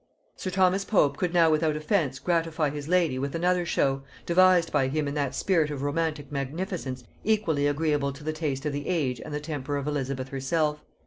Sir 0.35 0.49
Thomas 0.49 0.83
Pope 0.83 1.15
could 1.17 1.31
now 1.31 1.51
without 1.51 1.75
offence 1.75 2.17
gratify 2.17 2.71
his 2.71 2.87
lady 2.87 3.19
with 3.19 3.35
another 3.35 3.67
show, 3.67 4.01
devised 4.25 4.71
by 4.71 4.87
him 4.87 5.07
in 5.07 5.13
that 5.13 5.35
spirit 5.35 5.69
of 5.69 5.83
romantic 5.83 6.31
magnificence 6.31 7.03
equally 7.23 7.67
agreeable 7.67 8.11
to 8.13 8.23
the 8.23 8.33
taste 8.33 8.65
of 8.65 8.73
the 8.73 8.87
age 8.87 9.21
and 9.23 9.31
the 9.31 9.39
temper 9.39 9.77
of 9.77 9.85
Elizabeth 9.87 10.29
herself. 10.29 10.83